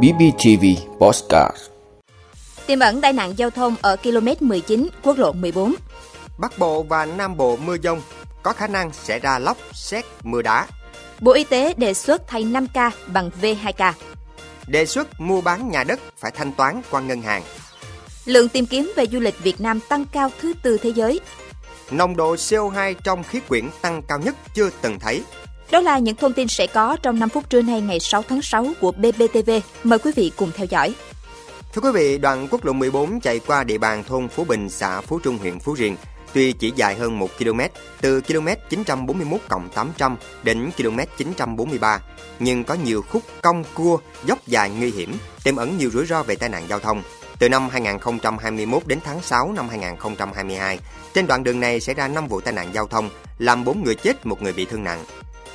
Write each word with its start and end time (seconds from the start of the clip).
BBTV 0.00 0.64
Postcard 0.98 1.56
Tiềm 2.66 2.78
ẩn 2.78 3.00
tai 3.00 3.12
nạn 3.12 3.38
giao 3.38 3.50
thông 3.50 3.76
ở 3.82 3.96
km 3.96 4.28
19 4.40 4.88
quốc 5.02 5.18
lộ 5.18 5.32
14. 5.32 5.74
Bắc 6.38 6.58
Bộ 6.58 6.82
và 6.82 7.06
Nam 7.06 7.36
Bộ 7.36 7.56
mưa 7.56 7.76
dông, 7.82 8.02
có 8.42 8.52
khả 8.52 8.66
năng 8.66 8.92
sẽ 8.92 9.18
ra 9.18 9.38
lốc, 9.38 9.56
xét, 9.72 10.04
mưa 10.22 10.42
đá. 10.42 10.66
Bộ 11.20 11.32
Y 11.32 11.44
tế 11.44 11.74
đề 11.76 11.94
xuất 11.94 12.28
thay 12.28 12.44
5K 12.44 12.90
bằng 13.06 13.30
V2K. 13.40 13.92
Đề 14.66 14.86
xuất 14.86 15.20
mua 15.20 15.40
bán 15.40 15.70
nhà 15.70 15.84
đất 15.84 16.00
phải 16.18 16.30
thanh 16.30 16.52
toán 16.52 16.82
qua 16.90 17.00
ngân 17.00 17.22
hàng. 17.22 17.42
Lượng 18.24 18.48
tìm 18.48 18.66
kiếm 18.66 18.92
về 18.96 19.06
du 19.06 19.20
lịch 19.20 19.42
Việt 19.42 19.60
Nam 19.60 19.80
tăng 19.88 20.04
cao 20.12 20.30
thứ 20.40 20.52
tư 20.62 20.78
thế 20.82 20.90
giới. 20.90 21.20
Nồng 21.90 22.16
độ 22.16 22.34
CO2 22.34 22.94
trong 23.04 23.22
khí 23.22 23.40
quyển 23.48 23.68
tăng 23.80 24.02
cao 24.02 24.18
nhất 24.18 24.34
chưa 24.54 24.70
từng 24.82 24.98
thấy. 24.98 25.22
Đó 25.72 25.80
là 25.80 25.98
những 25.98 26.16
thông 26.16 26.32
tin 26.32 26.48
sẽ 26.48 26.66
có 26.66 26.96
trong 27.02 27.18
5 27.18 27.28
phút 27.28 27.50
trưa 27.50 27.62
nay 27.62 27.80
ngày 27.80 28.00
6 28.00 28.22
tháng 28.28 28.42
6 28.42 28.66
của 28.80 28.92
BBTV. 28.92 29.50
Mời 29.84 29.98
quý 29.98 30.12
vị 30.16 30.32
cùng 30.36 30.50
theo 30.54 30.66
dõi. 30.66 30.94
Thưa 31.72 31.82
quý 31.82 31.90
vị, 31.94 32.18
đoạn 32.18 32.48
quốc 32.50 32.64
lộ 32.64 32.72
14 32.72 33.20
chạy 33.20 33.38
qua 33.46 33.64
địa 33.64 33.78
bàn 33.78 34.04
thôn 34.04 34.28
Phú 34.28 34.44
Bình, 34.44 34.68
xã 34.68 35.00
Phú 35.00 35.18
Trung, 35.18 35.38
huyện 35.38 35.60
Phú 35.60 35.76
Riềng. 35.76 35.96
Tuy 36.32 36.52
chỉ 36.52 36.72
dài 36.76 36.94
hơn 36.94 37.18
1 37.18 37.28
km, 37.38 37.60
từ 38.00 38.20
km 38.20 38.48
941 38.70 39.40
800 39.74 40.16
đến 40.42 40.70
km 40.76 40.98
943, 41.18 42.00
nhưng 42.38 42.64
có 42.64 42.74
nhiều 42.74 43.04
khúc 43.10 43.22
cong 43.42 43.64
cua, 43.74 43.98
dốc 44.24 44.38
dài 44.46 44.70
nguy 44.70 44.90
hiểm, 44.90 45.16
tiềm 45.44 45.56
ẩn 45.56 45.78
nhiều 45.78 45.90
rủi 45.90 46.06
ro 46.06 46.22
về 46.22 46.34
tai 46.34 46.48
nạn 46.48 46.64
giao 46.68 46.78
thông. 46.78 47.02
Từ 47.38 47.48
năm 47.48 47.68
2021 47.68 48.86
đến 48.86 48.98
tháng 49.04 49.22
6 49.22 49.52
năm 49.52 49.68
2022, 49.68 50.78
trên 51.14 51.26
đoạn 51.26 51.44
đường 51.44 51.60
này 51.60 51.80
xảy 51.80 51.94
ra 51.94 52.08
5 52.08 52.28
vụ 52.28 52.40
tai 52.40 52.54
nạn 52.54 52.68
giao 52.74 52.86
thông, 52.86 53.10
làm 53.38 53.64
4 53.64 53.84
người 53.84 53.94
chết, 53.94 54.26
một 54.26 54.42
người 54.42 54.52
bị 54.52 54.64
thương 54.64 54.84
nặng. 54.84 55.04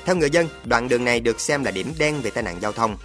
Theo 0.07 0.15
người 0.15 0.29
dân, 0.29 0.47
đoạn 0.65 0.87
đường 0.87 1.05
này 1.05 1.19
được 1.19 1.39
xem 1.39 1.63
là 1.63 1.71
điểm 1.71 1.93
đen 1.97 2.21
về 2.21 2.29
tai 2.29 2.43
nạn 2.43 2.55
giao 2.61 2.71
thông. 2.71 2.97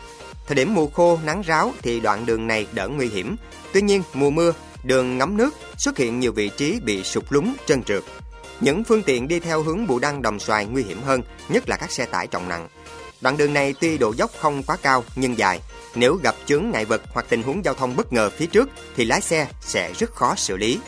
Thời 0.47 0.55
điểm 0.55 0.75
mùa 0.75 0.87
khô, 0.87 1.19
nắng 1.25 1.43
ráo 1.43 1.73
thì 1.83 2.01
đoạn 2.01 2.27
đường 2.27 2.47
này 2.47 2.67
đỡ 2.73 2.89
nguy 2.89 3.09
hiểm. 3.09 3.37
Tuy 3.73 3.83
nhiên, 3.83 4.03
mùa 4.15 4.31
mưa, 4.31 4.53
đường 4.85 5.19
ngấm 5.19 5.37
nước 5.37 5.55
xuất 5.77 5.99
hiện 5.99 6.21
nhiều 6.21 6.33
vị 6.33 6.51
trí 6.57 6.81
bị 6.81 7.03
sụt 7.03 7.25
lún, 7.31 7.55
trơn 7.67 7.83
trượt. 7.83 8.03
Những 8.61 8.85
phương 8.85 9.03
tiện 9.03 9.29
đi 9.29 9.41
theo 9.41 9.63
hướng 9.63 9.87
Bù 9.87 9.99
Đăng 9.99 10.23
Đồng 10.23 10.39
Xoài 10.39 10.67
nguy 10.67 10.83
hiểm 10.83 11.03
hơn, 11.03 11.23
nhất 11.49 11.69
là 11.69 11.77
các 11.77 11.91
xe 11.91 12.07
tải 12.07 12.27
trọng 12.27 12.49
nặng. 12.49 12.69
Đoạn 13.21 13.37
đường 13.37 13.55
này 13.55 13.75
tuy 13.81 13.99
độ 13.99 14.15
dốc 14.17 14.31
không 14.39 14.63
quá 14.63 14.77
cao 14.83 15.05
nhưng 15.17 15.39
dài. 15.39 15.61
Nếu 15.95 16.15
gặp 16.23 16.35
chướng 16.47 16.71
ngại 16.71 16.85
vật 16.85 17.03
hoặc 17.13 17.27
tình 17.29 17.43
huống 17.43 17.65
giao 17.65 17.75
thông 17.75 17.97
bất 17.97 18.13
ngờ 18.13 18.31
phía 18.31 18.47
trước 18.47 18.69
thì 18.97 19.05
lái 19.05 19.21
xe 19.21 19.49
sẽ 19.61 19.93
rất 19.93 20.15
khó 20.15 20.35
xử 20.37 20.57
lý. 20.57 20.79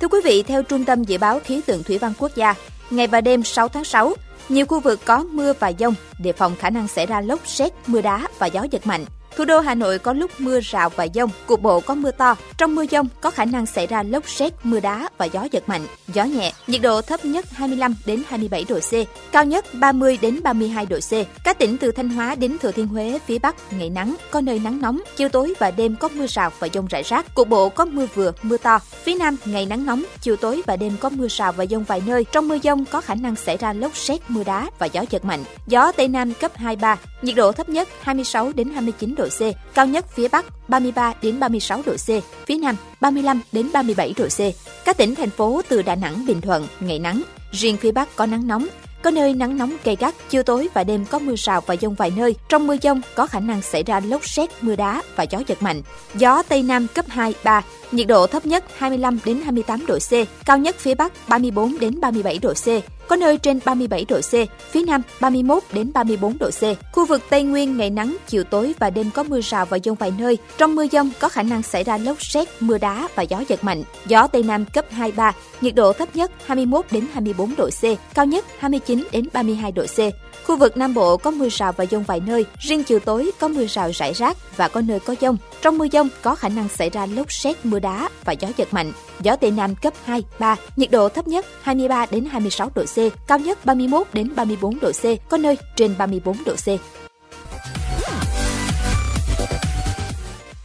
Thưa 0.00 0.08
quý 0.08 0.18
vị, 0.24 0.42
theo 0.42 0.62
Trung 0.62 0.84
tâm 0.84 1.04
Dự 1.04 1.18
báo 1.18 1.40
Khí 1.44 1.60
tượng 1.66 1.82
Thủy 1.82 1.98
văn 1.98 2.12
Quốc 2.18 2.30
gia, 2.34 2.54
ngày 2.90 3.06
và 3.06 3.20
đêm 3.20 3.42
6 3.42 3.68
tháng 3.68 3.84
6, 3.84 4.14
nhiều 4.48 4.66
khu 4.66 4.80
vực 4.80 5.00
có 5.04 5.24
mưa 5.32 5.52
và 5.60 5.72
dông, 5.78 5.94
đề 6.18 6.32
phòng 6.32 6.56
khả 6.58 6.70
năng 6.70 6.88
xảy 6.88 7.06
ra 7.06 7.20
lốc 7.20 7.46
xét, 7.46 7.72
mưa 7.86 8.00
đá 8.00 8.28
và 8.38 8.46
gió 8.46 8.66
giật 8.70 8.86
mạnh. 8.86 9.04
Thủ 9.36 9.44
đô 9.44 9.60
Hà 9.60 9.74
Nội 9.74 9.98
có 9.98 10.12
lúc 10.12 10.30
mưa 10.38 10.60
rào 10.60 10.88
và 10.88 11.06
dông, 11.14 11.30
cục 11.46 11.62
bộ 11.62 11.80
có 11.80 11.94
mưa 11.94 12.10
to. 12.10 12.36
Trong 12.58 12.74
mưa 12.74 12.84
dông 12.90 13.08
có 13.20 13.30
khả 13.30 13.44
năng 13.44 13.66
xảy 13.66 13.86
ra 13.86 14.02
lốc 14.02 14.28
xét, 14.28 14.52
mưa 14.62 14.80
đá 14.80 15.08
và 15.18 15.26
gió 15.26 15.48
giật 15.50 15.68
mạnh, 15.68 15.86
gió 16.08 16.24
nhẹ. 16.24 16.52
Nhiệt 16.66 16.82
độ 16.82 17.02
thấp 17.02 17.24
nhất 17.24 17.46
25 17.50 17.94
đến 18.06 18.22
27 18.28 18.64
độ 18.68 18.78
C, 18.78 18.92
cao 19.32 19.44
nhất 19.44 19.64
30 19.74 20.18
đến 20.22 20.42
32 20.42 20.86
độ 20.86 20.98
C. 20.98 21.12
Các 21.44 21.58
tỉnh 21.58 21.78
từ 21.78 21.92
Thanh 21.92 22.08
Hóa 22.08 22.34
đến 22.34 22.58
Thừa 22.58 22.72
Thiên 22.72 22.86
Huế 22.86 23.18
phía 23.26 23.38
Bắc 23.38 23.56
ngày 23.72 23.90
nắng, 23.90 24.16
có 24.30 24.40
nơi 24.40 24.60
nắng 24.64 24.80
nóng, 24.80 25.00
chiều 25.16 25.28
tối 25.28 25.54
và 25.58 25.70
đêm 25.70 25.96
có 25.96 26.08
mưa 26.08 26.26
rào 26.26 26.50
và 26.58 26.68
dông 26.74 26.86
rải 26.86 27.02
rác. 27.02 27.34
Cục 27.34 27.48
bộ 27.48 27.68
có 27.68 27.84
mưa 27.84 28.06
vừa, 28.14 28.32
mưa 28.42 28.56
to. 28.56 28.78
Phía 28.78 29.14
Nam 29.14 29.36
ngày 29.44 29.66
nắng 29.66 29.86
nóng, 29.86 30.04
chiều 30.20 30.36
tối 30.36 30.62
và 30.66 30.76
đêm 30.76 30.96
có 31.00 31.08
mưa 31.08 31.28
rào 31.28 31.52
và 31.52 31.66
dông 31.66 31.84
vài 31.84 32.02
nơi. 32.06 32.24
Trong 32.32 32.48
mưa 32.48 32.58
dông 32.58 32.84
có 32.84 33.00
khả 33.00 33.14
năng 33.14 33.36
xảy 33.36 33.56
ra 33.56 33.72
lốc 33.72 33.96
xét, 33.96 34.20
mưa 34.28 34.44
đá 34.44 34.70
và 34.78 34.86
gió 34.86 35.04
giật 35.10 35.24
mạnh. 35.24 35.44
Gió 35.66 35.92
Tây 35.92 36.08
Nam 36.08 36.32
cấp 36.34 36.56
2 36.56 36.76
3, 36.76 36.96
nhiệt 37.22 37.36
độ 37.36 37.52
thấp 37.52 37.68
nhất 37.68 37.88
26 38.00 38.52
đến 38.52 38.70
29 38.70 39.14
độ 39.14 39.25
C, 39.28 39.74
cao 39.74 39.86
nhất 39.86 40.04
phía 40.14 40.28
Bắc 40.28 40.68
33 40.68 41.14
đến 41.22 41.40
36 41.40 41.82
độ 41.86 41.92
C, 41.92 42.08
phía 42.46 42.56
Nam 42.56 42.76
35 43.00 43.40
đến 43.52 43.68
37 43.72 44.14
độ 44.16 44.26
C. 44.26 44.40
Các 44.84 44.96
tỉnh 44.96 45.14
thành 45.14 45.30
phố 45.30 45.62
từ 45.68 45.82
Đà 45.82 45.94
Nẵng, 45.94 46.26
Bình 46.26 46.40
Thuận 46.40 46.66
ngày 46.80 46.98
nắng, 46.98 47.22
riêng 47.52 47.76
phía 47.76 47.92
Bắc 47.92 48.16
có 48.16 48.26
nắng 48.26 48.46
nóng, 48.46 48.66
có 49.02 49.10
nơi 49.10 49.34
nắng 49.34 49.58
nóng 49.58 49.76
gay 49.84 49.96
gắt, 50.00 50.14
chiều 50.28 50.42
tối 50.42 50.68
và 50.74 50.84
đêm 50.84 51.04
có 51.04 51.18
mưa 51.18 51.34
rào 51.36 51.60
và 51.66 51.76
dông 51.76 51.94
vài 51.94 52.12
nơi. 52.16 52.34
Trong 52.48 52.66
mưa 52.66 52.76
dông 52.82 53.00
có 53.14 53.26
khả 53.26 53.40
năng 53.40 53.62
xảy 53.62 53.82
ra 53.82 54.00
lốc 54.00 54.28
xét, 54.28 54.50
mưa 54.60 54.76
đá 54.76 55.02
và 55.16 55.24
gió 55.24 55.42
giật 55.46 55.62
mạnh. 55.62 55.82
Gió 56.14 56.42
Tây 56.48 56.62
Nam 56.62 56.86
cấp 56.94 57.04
2, 57.08 57.34
3, 57.44 57.62
nhiệt 57.92 58.06
độ 58.06 58.26
thấp 58.26 58.46
nhất 58.46 58.64
25 58.76 59.18
đến 59.24 59.40
28 59.44 59.86
độ 59.86 59.98
C, 59.98 60.12
cao 60.46 60.58
nhất 60.58 60.76
phía 60.78 60.94
Bắc 60.94 61.12
34 61.28 61.78
đến 61.78 62.00
37 62.00 62.38
độ 62.38 62.52
C, 62.54 62.66
có 63.08 63.16
nơi 63.16 63.38
trên 63.38 63.58
37 63.64 64.04
độ 64.08 64.20
C, 64.20 64.32
phía 64.70 64.82
Nam 64.84 65.02
31 65.20 65.62
đến 65.72 65.92
34 65.92 66.38
độ 66.38 66.50
C. 66.50 66.92
Khu 66.92 67.06
vực 67.06 67.22
Tây 67.30 67.42
Nguyên 67.42 67.76
ngày 67.76 67.90
nắng, 67.90 68.16
chiều 68.26 68.44
tối 68.44 68.74
và 68.78 68.90
đêm 68.90 69.10
có 69.14 69.22
mưa 69.22 69.40
rào 69.40 69.66
và 69.66 69.78
dông 69.84 69.94
vài 69.94 70.12
nơi. 70.18 70.38
Trong 70.58 70.74
mưa 70.74 70.86
dông 70.92 71.10
có 71.20 71.28
khả 71.28 71.42
năng 71.42 71.62
xảy 71.62 71.84
ra 71.84 71.98
lốc 71.98 72.22
sét, 72.22 72.48
mưa 72.60 72.78
đá 72.78 73.08
và 73.14 73.22
gió 73.22 73.42
giật 73.48 73.64
mạnh. 73.64 73.82
Gió 74.06 74.26
Tây 74.26 74.42
Nam 74.42 74.64
cấp 74.64 74.84
2 74.90 75.12
3, 75.12 75.32
nhiệt 75.60 75.74
độ 75.74 75.92
thấp 75.92 76.16
nhất 76.16 76.30
21 76.46 76.84
đến 76.90 77.06
24 77.12 77.56
độ 77.56 77.70
C, 77.70 77.84
cao 78.14 78.26
nhất 78.26 78.44
29 78.58 79.04
đến 79.12 79.28
32 79.32 79.72
độ 79.72 79.86
C. 79.86 79.98
Khu 80.46 80.56
vực 80.56 80.76
Nam 80.76 80.94
Bộ 80.94 81.16
có 81.16 81.30
mưa 81.30 81.48
rào 81.48 81.72
và 81.72 81.86
dông 81.90 82.02
vài 82.02 82.20
nơi, 82.20 82.46
riêng 82.58 82.84
chiều 82.84 82.98
tối 82.98 83.30
có 83.40 83.48
mưa 83.48 83.66
rào 83.66 83.90
rải 83.94 84.12
rác 84.12 84.56
và 84.56 84.68
có 84.68 84.80
nơi 84.80 85.00
có 85.00 85.14
dông. 85.20 85.36
Trong 85.62 85.78
mưa 85.78 85.86
dông 85.92 86.08
có 86.22 86.34
khả 86.34 86.48
năng 86.48 86.68
xảy 86.68 86.90
ra 86.90 87.06
lốc 87.06 87.32
xét, 87.32 87.64
mưa 87.64 87.78
đá 87.78 88.08
và 88.24 88.32
gió 88.32 88.48
giật 88.56 88.74
mạnh. 88.74 88.92
Gió 89.20 89.36
Tây 89.36 89.50
Nam 89.50 89.74
cấp 89.74 89.92
2, 90.04 90.22
3, 90.38 90.56
nhiệt 90.76 90.90
độ 90.90 91.08
thấp 91.08 91.28
nhất 91.28 91.46
23 91.62 92.06
đến 92.10 92.24
26 92.24 92.70
độ 92.74 92.84
C, 92.84 93.26
cao 93.26 93.38
nhất 93.38 93.64
31 93.64 94.06
đến 94.12 94.34
34 94.36 94.80
độ 94.80 94.92
C, 94.92 95.28
có 95.28 95.36
nơi 95.36 95.58
trên 95.76 95.94
34 95.98 96.36
độ 96.44 96.54
C. 96.54 96.66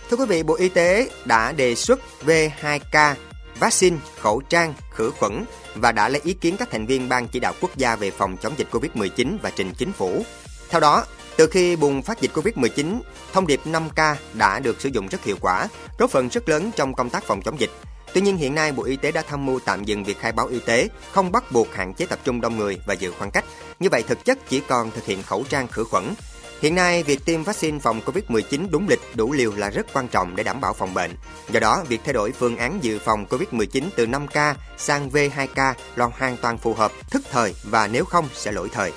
Thưa 0.09 0.17
quý 0.17 0.25
vị, 0.27 0.43
Bộ 0.43 0.55
Y 0.55 0.69
tế 0.69 1.09
đã 1.25 1.51
đề 1.51 1.75
xuất 1.75 1.99
V2K, 2.25 3.15
vaccine, 3.61 3.97
khẩu 4.19 4.41
trang, 4.49 4.73
khử 4.91 5.11
khuẩn 5.19 5.45
và 5.75 5.91
đã 5.91 6.09
lấy 6.09 6.21
ý 6.23 6.33
kiến 6.33 6.55
các 6.57 6.71
thành 6.71 6.85
viên 6.85 7.09
Ban 7.09 7.27
chỉ 7.27 7.39
đạo 7.39 7.53
quốc 7.61 7.77
gia 7.77 7.95
về 7.95 8.11
phòng 8.11 8.37
chống 8.37 8.53
dịch 8.57 8.67
COVID-19 8.71 9.37
và 9.41 9.49
trình 9.49 9.73
chính 9.77 9.91
phủ. 9.91 10.23
Theo 10.69 10.81
đó, 10.81 11.05
từ 11.37 11.47
khi 11.47 11.75
bùng 11.75 12.01
phát 12.01 12.21
dịch 12.21 12.31
Covid-19, 12.33 12.99
thông 13.33 13.47
điệp 13.47 13.59
5K 13.65 14.15
đã 14.33 14.59
được 14.59 14.81
sử 14.81 14.89
dụng 14.89 15.07
rất 15.07 15.23
hiệu 15.23 15.35
quả, 15.41 15.67
góp 15.97 16.09
phần 16.09 16.29
rất 16.29 16.49
lớn 16.49 16.71
trong 16.75 16.93
công 16.93 17.09
tác 17.09 17.23
phòng 17.23 17.41
chống 17.41 17.59
dịch. 17.59 17.71
Tuy 18.13 18.21
nhiên 18.21 18.37
hiện 18.37 18.55
nay 18.55 18.71
Bộ 18.71 18.83
Y 18.83 18.95
tế 18.95 19.11
đã 19.11 19.21
tham 19.21 19.45
mưu 19.45 19.59
tạm 19.59 19.83
dừng 19.83 20.03
việc 20.03 20.19
khai 20.19 20.31
báo 20.31 20.47
y 20.47 20.59
tế, 20.59 20.89
không 21.11 21.31
bắt 21.31 21.51
buộc 21.51 21.73
hạn 21.73 21.93
chế 21.93 22.05
tập 22.05 22.19
trung 22.23 22.41
đông 22.41 22.57
người 22.57 22.77
và 22.87 22.93
giữ 22.93 23.11
khoảng 23.17 23.31
cách. 23.31 23.45
Như 23.79 23.89
vậy 23.91 24.03
thực 24.03 24.25
chất 24.25 24.49
chỉ 24.49 24.61
còn 24.67 24.91
thực 24.91 25.05
hiện 25.05 25.23
khẩu 25.23 25.43
trang 25.49 25.67
khử 25.67 25.83
khuẩn. 25.83 26.13
Hiện 26.61 26.75
nay, 26.75 27.03
việc 27.03 27.25
tiêm 27.25 27.43
vaccine 27.43 27.79
phòng 27.79 28.01
COVID-19 28.05 28.67
đúng 28.71 28.87
lịch, 28.89 28.99
đủ 29.15 29.31
liều 29.31 29.51
là 29.55 29.69
rất 29.69 29.85
quan 29.93 30.07
trọng 30.07 30.35
để 30.35 30.43
đảm 30.43 30.61
bảo 30.61 30.73
phòng 30.73 30.93
bệnh. 30.93 31.11
Do 31.49 31.59
đó, 31.59 31.83
việc 31.87 32.01
thay 32.05 32.13
đổi 32.13 32.31
phương 32.31 32.57
án 32.57 32.83
dự 32.83 32.99
phòng 32.99 33.25
COVID-19 33.29 33.83
từ 33.95 34.05
5K 34.05 34.53
sang 34.77 35.09
V2K 35.09 35.73
là 35.95 36.05
hoàn 36.05 36.37
toàn 36.37 36.57
phù 36.57 36.73
hợp, 36.73 36.91
thức 37.11 37.23
thời 37.31 37.55
và 37.63 37.87
nếu 37.87 38.05
không 38.05 38.27
sẽ 38.33 38.51
lỗi 38.51 38.69
thời. 38.73 38.91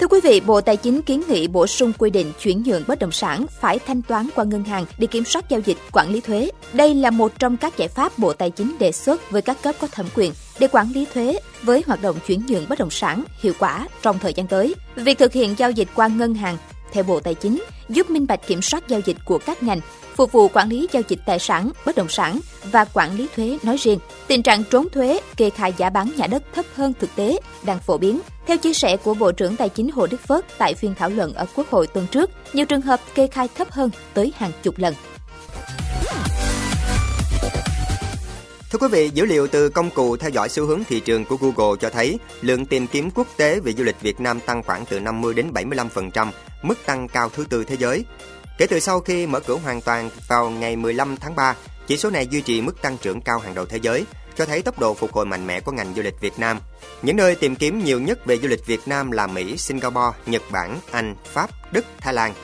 Thưa 0.00 0.06
quý 0.06 0.20
vị, 0.22 0.40
Bộ 0.46 0.60
Tài 0.60 0.76
chính 0.76 1.02
kiến 1.02 1.22
nghị 1.28 1.48
bổ 1.48 1.66
sung 1.66 1.92
quy 1.98 2.10
định 2.10 2.32
chuyển 2.40 2.62
nhượng 2.62 2.82
bất 2.86 2.98
động 2.98 3.12
sản 3.12 3.46
phải 3.60 3.78
thanh 3.78 4.02
toán 4.02 4.28
qua 4.34 4.44
ngân 4.44 4.64
hàng 4.64 4.84
để 4.98 5.06
kiểm 5.06 5.24
soát 5.24 5.48
giao 5.48 5.60
dịch, 5.60 5.76
quản 5.92 6.10
lý 6.10 6.20
thuế. 6.20 6.50
Đây 6.72 6.94
là 6.94 7.10
một 7.10 7.32
trong 7.38 7.56
các 7.56 7.76
giải 7.76 7.88
pháp 7.88 8.18
Bộ 8.18 8.32
Tài 8.32 8.50
chính 8.50 8.76
đề 8.78 8.92
xuất 8.92 9.30
với 9.30 9.42
các 9.42 9.62
cấp 9.62 9.74
có 9.80 9.86
thẩm 9.86 10.06
quyền 10.14 10.32
để 10.60 10.68
quản 10.72 10.92
lý 10.92 11.06
thuế 11.14 11.38
với 11.62 11.82
hoạt 11.86 12.02
động 12.02 12.16
chuyển 12.26 12.42
nhượng 12.48 12.68
bất 12.68 12.78
động 12.78 12.90
sản 12.90 13.24
hiệu 13.40 13.52
quả 13.58 13.88
trong 14.02 14.18
thời 14.18 14.34
gian 14.34 14.46
tới. 14.46 14.74
Việc 14.94 15.18
thực 15.18 15.32
hiện 15.32 15.54
giao 15.58 15.70
dịch 15.70 15.88
qua 15.94 16.08
ngân 16.08 16.34
hàng 16.34 16.56
theo 16.92 17.04
Bộ 17.04 17.20
Tài 17.20 17.34
chính 17.34 17.62
giúp 17.88 18.10
minh 18.10 18.26
bạch 18.26 18.46
kiểm 18.46 18.62
soát 18.62 18.88
giao 18.88 19.00
dịch 19.00 19.16
của 19.24 19.38
các 19.46 19.62
ngành, 19.62 19.80
phục 20.16 20.32
vụ 20.32 20.48
quản 20.48 20.68
lý 20.68 20.88
giao 20.92 21.02
dịch 21.08 21.20
tài 21.26 21.38
sản, 21.38 21.70
bất 21.86 21.96
động 21.96 22.08
sản 22.08 22.40
và 22.72 22.84
quản 22.84 23.16
lý 23.16 23.28
thuế 23.36 23.58
nói 23.62 23.76
riêng. 23.76 23.98
Tình 24.26 24.42
trạng 24.42 24.64
trốn 24.64 24.88
thuế, 24.88 25.20
kê 25.36 25.50
khai 25.50 25.74
giá 25.76 25.90
bán 25.90 26.10
nhà 26.16 26.26
đất 26.26 26.42
thấp 26.54 26.64
hơn 26.74 26.92
thực 27.00 27.10
tế 27.16 27.38
đang 27.62 27.78
phổ 27.78 27.98
biến. 27.98 28.20
Theo 28.46 28.56
chia 28.56 28.72
sẻ 28.72 28.96
của 28.96 29.14
Bộ 29.14 29.32
trưởng 29.32 29.56
Tài 29.56 29.68
chính 29.68 29.90
Hồ 29.90 30.06
Đức 30.06 30.20
Phước 30.28 30.44
tại 30.58 30.74
phiên 30.74 30.94
thảo 30.98 31.10
luận 31.10 31.34
ở 31.34 31.46
Quốc 31.54 31.70
hội 31.70 31.86
tuần 31.86 32.06
trước, 32.06 32.30
nhiều 32.52 32.66
trường 32.66 32.80
hợp 32.80 33.00
kê 33.14 33.26
khai 33.26 33.48
thấp 33.54 33.70
hơn 33.70 33.90
tới 34.14 34.32
hàng 34.36 34.52
chục 34.62 34.78
lần. 34.78 34.94
Thưa 38.70 38.78
quý 38.78 38.88
vị, 38.88 39.10
dữ 39.14 39.24
liệu 39.24 39.46
từ 39.46 39.68
công 39.68 39.90
cụ 39.90 40.16
theo 40.16 40.30
dõi 40.30 40.48
xu 40.48 40.66
hướng 40.66 40.84
thị 40.88 41.00
trường 41.00 41.24
của 41.24 41.36
Google 41.36 41.76
cho 41.80 41.90
thấy 41.90 42.18
lượng 42.40 42.66
tìm 42.66 42.86
kiếm 42.86 43.10
quốc 43.14 43.26
tế 43.36 43.60
về 43.60 43.72
du 43.72 43.84
lịch 43.84 44.00
Việt 44.00 44.20
Nam 44.20 44.40
tăng 44.40 44.62
khoảng 44.62 44.84
từ 44.86 45.00
50 45.00 45.34
đến 45.34 45.50
75%, 45.52 46.30
mức 46.62 46.74
tăng 46.86 47.08
cao 47.08 47.28
thứ 47.28 47.44
tư 47.48 47.64
thế 47.64 47.76
giới. 47.76 48.04
Kể 48.58 48.66
từ 48.66 48.80
sau 48.80 49.00
khi 49.00 49.26
mở 49.26 49.40
cửa 49.40 49.56
hoàn 49.64 49.80
toàn 49.80 50.10
vào 50.28 50.50
ngày 50.50 50.76
15 50.76 51.16
tháng 51.16 51.36
3, 51.36 51.56
chỉ 51.86 51.96
số 51.96 52.10
này 52.10 52.26
duy 52.26 52.40
trì 52.40 52.60
mức 52.60 52.82
tăng 52.82 52.98
trưởng 52.98 53.20
cao 53.20 53.38
hàng 53.38 53.54
đầu 53.54 53.66
thế 53.66 53.78
giới, 53.82 54.04
cho 54.36 54.46
thấy 54.46 54.62
tốc 54.62 54.78
độ 54.78 54.94
phục 54.94 55.12
hồi 55.12 55.26
mạnh 55.26 55.46
mẽ 55.46 55.60
của 55.60 55.72
ngành 55.72 55.94
du 55.94 56.02
lịch 56.02 56.20
Việt 56.20 56.38
Nam. 56.38 56.58
Những 57.02 57.16
nơi 57.16 57.34
tìm 57.34 57.56
kiếm 57.56 57.84
nhiều 57.84 58.00
nhất 58.00 58.26
về 58.26 58.38
du 58.38 58.48
lịch 58.48 58.66
Việt 58.66 58.80
Nam 58.86 59.10
là 59.10 59.26
Mỹ, 59.26 59.56
Singapore, 59.56 60.18
Nhật 60.26 60.42
Bản, 60.50 60.78
Anh, 60.90 61.14
Pháp, 61.24 61.50
Đức, 61.72 61.84
Thái 62.00 62.14
Lan. 62.14 62.34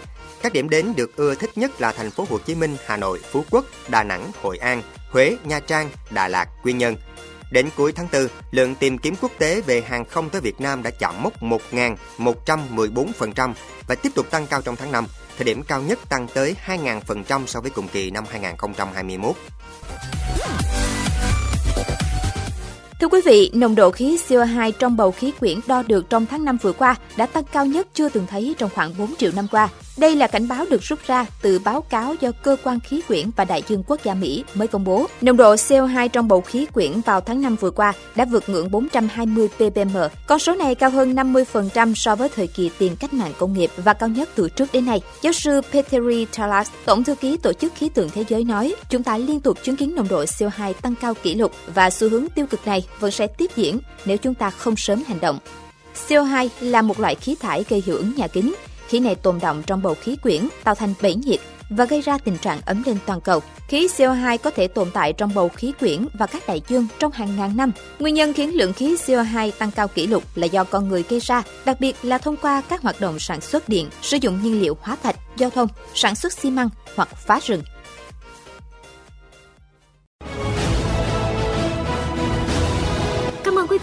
Các 0.45 0.53
điểm 0.53 0.69
đến 0.69 0.93
được 0.97 1.17
ưa 1.17 1.35
thích 1.35 1.59
nhất 1.59 1.81
là 1.81 1.93
thành 1.93 2.11
phố 2.11 2.27
Hồ 2.31 2.39
Chí 2.39 2.55
Minh, 2.55 2.77
Hà 2.87 2.97
Nội, 2.97 3.21
Phú 3.33 3.45
Quốc, 3.51 3.65
Đà 3.89 4.03
Nẵng, 4.03 4.31
Hội 4.43 4.57
An, 4.57 4.83
Huế, 5.11 5.37
Nha 5.45 5.61
Trang, 5.61 5.91
Đà 6.11 6.29
Lạt, 6.29 6.49
Quy 6.63 6.73
Nhơn. 6.73 6.97
Đến 7.51 7.69
cuối 7.77 7.93
tháng 7.93 8.09
4, 8.13 8.29
lượng 8.51 8.75
tìm 8.75 8.99
kiếm 8.99 9.15
quốc 9.21 9.33
tế 9.39 9.61
về 9.61 9.81
hàng 9.81 10.05
không 10.05 10.31
tới 10.31 10.41
Việt 10.41 10.61
Nam 10.61 10.83
đã 10.83 10.91
chạm 10.91 11.23
mốc 11.23 11.43
1.114% 11.43 13.53
và 13.87 13.95
tiếp 13.95 14.13
tục 14.15 14.31
tăng 14.31 14.47
cao 14.47 14.63
trong 14.63 14.77
tháng 14.77 14.93
5, 14.93 15.07
thời 15.37 15.45
điểm 15.45 15.63
cao 15.63 15.83
nhất 15.83 15.99
tăng 16.09 16.27
tới 16.35 16.57
2.000% 16.67 17.47
so 17.47 17.61
với 17.61 17.71
cùng 17.71 17.89
kỳ 17.89 18.11
năm 18.11 18.25
2021. 18.31 19.37
Thưa 23.05 23.09
quý 23.09 23.21
vị, 23.25 23.51
nồng 23.55 23.75
độ 23.75 23.91
khí 23.91 24.19
CO2 24.29 24.73
trong 24.79 24.97
bầu 24.97 25.11
khí 25.11 25.33
quyển 25.41 25.59
đo 25.67 25.83
được 25.87 26.11
trong 26.11 26.27
tháng 26.27 26.45
5 26.45 26.59
vừa 26.63 26.73
qua 26.73 26.97
đã 27.17 27.27
tăng 27.27 27.45
cao 27.53 27.67
nhất 27.67 27.87
chưa 27.95 28.09
từng 28.09 28.27
thấy 28.27 28.55
trong 28.59 28.71
khoảng 28.75 28.93
4 28.99 29.15
triệu 29.19 29.31
năm 29.35 29.47
qua. 29.51 29.69
Đây 29.97 30.17
là 30.17 30.27
cảnh 30.27 30.49
báo 30.49 30.65
được 30.71 30.83
rút 30.83 30.99
ra 31.07 31.27
từ 31.43 31.59
báo 31.59 31.81
cáo 31.81 32.15
do 32.21 32.31
Cơ 32.43 32.57
quan 32.65 32.81
Khí 32.81 33.01
quyển 33.09 33.31
và 33.37 33.45
Đại 33.45 33.63
dương 33.69 33.83
Quốc 33.87 34.01
gia 34.05 34.15
Mỹ 34.15 34.45
mới 34.55 34.69
công 34.69 34.85
bố. 34.85 35.07
Nồng 35.21 35.37
độ 35.37 35.55
CO2 35.55 36.09
trong 36.09 36.29
bầu 36.29 36.41
khí 36.41 36.67
quyển 36.67 37.01
vào 37.01 37.21
tháng 37.21 37.43
5 37.43 37.57
vừa 37.57 37.71
qua 37.71 37.93
đã 38.15 38.25
vượt 38.25 38.49
ngưỡng 38.49 38.71
420 38.71 39.49
ppm. 39.49 39.97
Con 40.27 40.39
số 40.39 40.55
này 40.55 40.75
cao 40.75 40.91
hơn 40.91 41.15
50% 41.15 41.95
so 41.95 42.17
với 42.17 42.29
thời 42.29 42.47
kỳ 42.47 42.71
tiền 42.79 42.97
cách 42.97 43.15
mạng 43.15 43.33
công 43.39 43.53
nghiệp 43.53 43.71
và 43.77 43.93
cao 43.93 44.09
nhất 44.09 44.29
từ 44.35 44.49
trước 44.49 44.73
đến 44.73 44.87
nay. 44.87 45.01
Giáo 45.23 45.33
sư 45.33 45.61
Peteri 45.73 46.27
Talas, 46.37 46.71
Tổng 46.85 47.05
thư 47.05 47.15
ký 47.15 47.37
Tổ 47.37 47.53
chức 47.53 47.73
Khí 47.75 47.89
tượng 47.89 48.11
Thế 48.11 48.25
giới 48.29 48.45
nói, 48.45 48.75
chúng 48.89 49.03
ta 49.03 49.19
liên 49.19 49.41
tục 49.41 49.59
chứng 49.63 49.77
kiến 49.77 49.95
nồng 49.95 50.09
độ 50.09 50.25
CO2 50.25 50.73
tăng 50.73 50.95
cao 50.95 51.15
kỷ 51.23 51.35
lục 51.35 51.53
và 51.75 51.91
xu 51.91 52.09
hướng 52.09 52.27
tiêu 52.35 52.47
cực 52.47 52.67
này 52.67 52.87
vẫn 53.01 53.11
sẽ 53.11 53.27
tiếp 53.27 53.51
diễn 53.57 53.79
nếu 54.05 54.17
chúng 54.17 54.35
ta 54.35 54.51
không 54.51 54.77
sớm 54.77 55.03
hành 55.07 55.21
động. 55.21 55.39
CO2 56.09 56.49
là 56.61 56.83
một 56.83 57.01
loại 57.01 57.15
khí 57.15 57.37
thải 57.41 57.65
gây 57.69 57.83
hiệu 57.87 57.97
ứng 57.97 58.15
nhà 58.17 58.29
kính. 58.29 58.55
Khí 58.89 59.01
này 59.01 59.15
tồn 59.15 59.39
động 59.43 59.63
trong 59.67 59.83
bầu 59.83 59.95
khí 60.01 60.17
quyển, 60.17 60.49
tạo 60.65 60.75
thành 60.75 60.95
bể 61.03 61.15
nhiệt 61.15 61.41
và 61.71 61.85
gây 61.85 62.01
ra 62.01 62.19
tình 62.19 62.39
trạng 62.39 62.61
ấm 62.67 62.83
lên 62.87 62.99
toàn 63.07 63.21
cầu. 63.21 63.41
Khí 63.69 63.87
CO2 63.87 64.39
có 64.39 64.51
thể 64.51 64.69
tồn 64.69 64.91
tại 64.91 65.13
trong 65.13 65.35
bầu 65.35 65.49
khí 65.49 65.73
quyển 65.81 66.07
và 66.19 66.27
các 66.27 66.43
đại 66.47 66.61
dương 66.69 66.87
trong 66.99 67.13
hàng 67.13 67.37
ngàn 67.37 67.57
năm. 67.57 67.73
Nguyên 67.99 68.15
nhân 68.15 68.33
khiến 68.33 68.57
lượng 68.57 68.73
khí 68.73 68.95
CO2 68.95 69.51
tăng 69.59 69.71
cao 69.71 69.89
kỷ 69.89 70.07
lục 70.07 70.23
là 70.35 70.47
do 70.47 70.65
con 70.65 70.89
người 70.89 71.05
gây 71.09 71.21
ra, 71.21 71.43
đặc 71.65 71.81
biệt 71.81 71.97
là 72.03 72.19
thông 72.19 72.37
qua 72.37 72.63
các 72.69 72.83
hoạt 72.83 73.01
động 73.01 73.19
sản 73.19 73.41
xuất 73.41 73.69
điện, 73.69 73.89
sử 74.03 74.17
dụng 74.21 74.43
nhiên 74.43 74.61
liệu 74.61 74.77
hóa 74.81 74.97
thạch, 75.03 75.17
giao 75.37 75.51
thông, 75.51 75.69
sản 75.95 76.15
xuất 76.15 76.33
xi 76.33 76.51
măng 76.51 76.69
hoặc 76.97 77.09
phá 77.17 77.41
rừng. 77.47 77.63